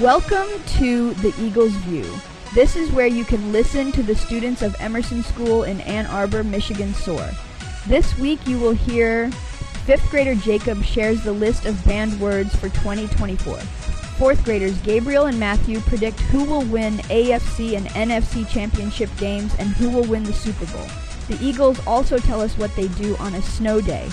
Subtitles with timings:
[0.00, 2.10] Welcome to the Eagles View.
[2.54, 6.42] This is where you can listen to the students of Emerson School in Ann Arbor,
[6.42, 7.28] Michigan soar.
[7.86, 9.30] This week you will hear
[9.84, 13.56] fifth grader Jacob shares the list of banned words for 2024.
[13.56, 19.68] Fourth graders Gabriel and Matthew predict who will win AFC and NFC championship games and
[19.68, 20.86] who will win the Super Bowl.
[21.28, 24.08] The Eagles also tell us what they do on a snow day.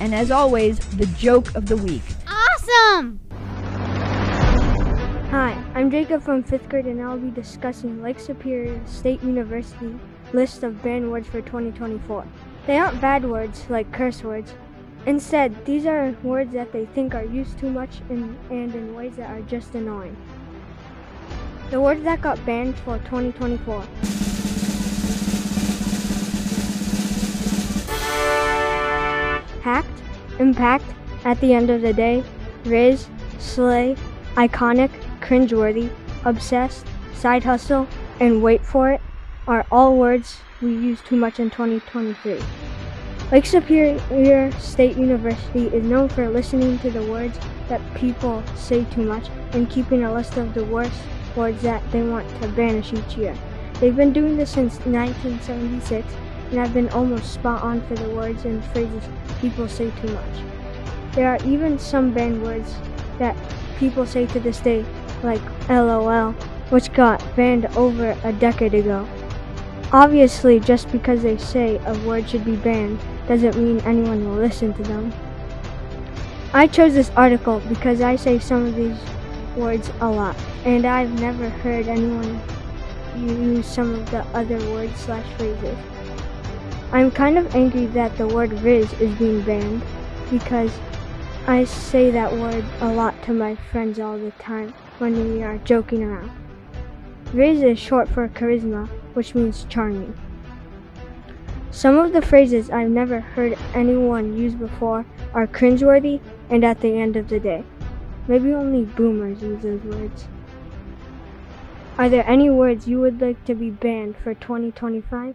[0.00, 2.02] And as always, the joke of the week.
[2.28, 3.20] Awesome!
[5.34, 9.98] Hi, I'm Jacob from 5th grade and I'll be discussing Lake Superior State University
[10.32, 12.24] list of banned words for 2024.
[12.68, 14.54] They aren't bad words like curse words.
[15.06, 19.16] Instead, these are words that they think are used too much in, and in ways
[19.16, 20.16] that are just annoying.
[21.72, 23.80] The words that got banned for 2024.
[29.62, 30.02] Hacked,
[30.38, 30.84] impact,
[31.24, 32.22] at the end of the day,
[32.62, 33.08] Rizz,
[33.40, 33.96] slay,
[34.36, 34.92] iconic,
[35.24, 35.90] cringeworthy,
[36.24, 37.88] obsessed, side hustle,
[38.20, 39.00] and wait for it
[39.46, 42.40] are all words we use too much in 2023.
[43.32, 49.02] Lake Superior State University is known for listening to the words that people say too
[49.02, 51.00] much and keeping a list of the worst
[51.34, 53.36] words that they want to banish each year.
[53.80, 56.06] They've been doing this since 1976
[56.50, 59.02] and have been almost spot on for the words and phrases
[59.40, 61.14] people say too much.
[61.14, 62.74] There are even some banned words
[63.18, 63.36] that
[63.78, 64.84] people say to this day,
[65.24, 66.32] like LOL,
[66.70, 69.08] which got banned over a decade ago.
[69.92, 74.72] Obviously, just because they say a word should be banned doesn't mean anyone will listen
[74.74, 75.12] to them.
[76.52, 78.98] I chose this article because I say some of these
[79.56, 82.40] words a lot, and I've never heard anyone
[83.16, 85.78] use some of the other words slash phrases.
[86.92, 89.82] I'm kind of angry that the word Rizz is being banned
[90.30, 90.70] because
[91.46, 95.58] I say that word a lot to my friends all the time when we are
[95.58, 96.30] joking around.
[97.32, 100.14] Rizz is short for charisma, which means charming.
[101.70, 105.04] Some of the phrases I've never heard anyone use before
[105.34, 107.64] are cringeworthy and at the end of the day.
[108.28, 110.28] Maybe only boomers use those words.
[111.98, 115.34] Are there any words you would like to be banned for 2025?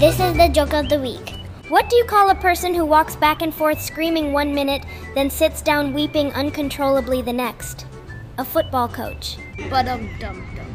[0.00, 1.43] This is the joke of the week.
[1.74, 4.86] What do you call a person who walks back and forth screaming one minute,
[5.16, 7.86] then sits down weeping uncontrollably the next?
[8.38, 9.38] A football coach.
[9.68, 10.66] But um dum dum.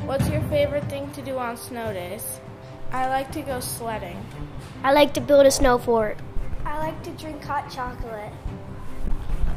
[0.06, 2.40] What's your favorite thing to do on snow days?
[2.90, 4.24] I like to go sledding.
[4.82, 6.16] I like to build a snow fort.
[6.64, 8.32] I like to drink hot chocolate.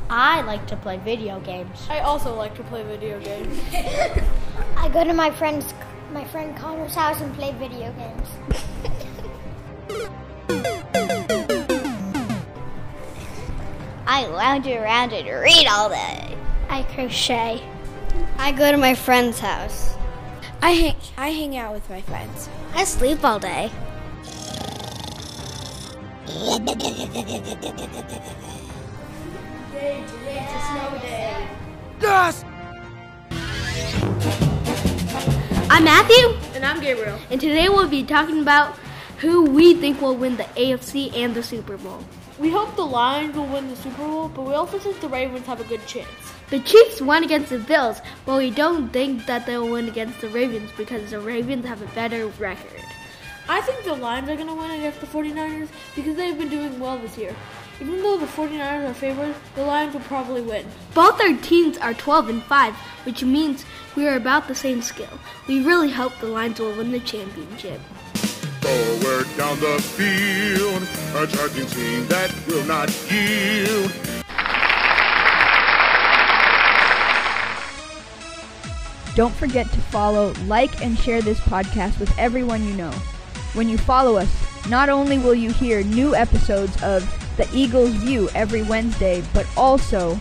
[0.10, 1.88] I like to play video games.
[1.90, 3.58] I also like to play video games.
[4.96, 5.74] I go to my friend's
[6.14, 8.30] my friend Connor's house and play video games.
[14.08, 16.38] I lounge around and read all day.
[16.70, 17.62] I crochet.
[18.38, 19.96] I go to my friend's house.
[20.62, 22.48] I hang I hang out with my friends.
[22.74, 23.70] I sleep all day.
[31.38, 31.45] I'm
[35.86, 37.20] Matthew, And I'm Gabriel.
[37.30, 38.74] and today we'll be talking about
[39.20, 42.04] who we think will win the AFC and the Super Bowl.
[42.40, 45.46] We hope the Lions will win the Super Bowl, but we also think the Ravens
[45.46, 46.10] have a good chance.
[46.50, 50.30] The Chiefs won against the Bills, but we don't think that they'll win against the
[50.30, 52.82] Ravens because the Ravens have a better record.
[53.48, 56.80] I think the Lions are going to win against the 49ers because they've been doing
[56.80, 57.36] well this year.
[57.82, 60.66] Even though the 49ers are favorites, the Lions will probably win.
[60.94, 63.66] Both our teams are 12 and 5, which means
[63.98, 65.20] we are about the same skill.
[65.46, 67.82] We really hope the Lions will win the championship.
[68.62, 70.84] Forward down the field,
[71.16, 73.92] a charging team that will not yield.
[79.16, 82.92] Don't forget to follow, like, and share this podcast with everyone you know.
[83.54, 84.30] When you follow us,
[84.70, 87.04] not only will you hear new episodes of
[87.38, 90.16] The Eagles View every Wednesday, but also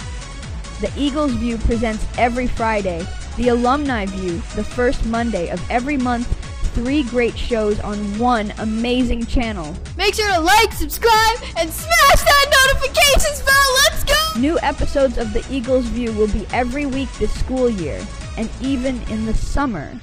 [0.81, 3.07] The Eagles View presents every Friday,
[3.37, 6.27] The Alumni View the first Monday of every month,
[6.75, 9.77] three great shows on one amazing channel.
[9.97, 13.75] Make sure to like, subscribe, and smash that notifications bell.
[13.85, 14.41] Let's go!
[14.41, 18.05] New episodes of The Eagles View will be every week this school year,
[18.37, 20.01] and even in the summer.